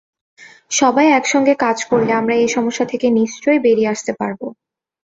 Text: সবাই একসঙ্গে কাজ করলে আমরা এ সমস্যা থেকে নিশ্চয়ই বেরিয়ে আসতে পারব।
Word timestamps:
সবাই 0.71 1.07
একসঙ্গে 1.11 1.53
কাজ 1.55 1.77
করলে 1.83 2.11
আমরা 2.13 2.35
এ 2.35 2.47
সমস্যা 2.47 2.85
থেকে 2.85 3.07
নিশ্চয়ই 3.11 3.63
বেরিয়ে 3.65 3.91
আসতে 3.91 4.11
পারব। 4.19 4.41